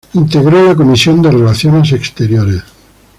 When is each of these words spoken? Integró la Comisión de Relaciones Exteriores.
Integró 0.13 0.65
la 0.65 0.73
Comisión 0.73 1.21
de 1.21 1.29
Relaciones 1.29 1.91
Exteriores. 1.91 2.63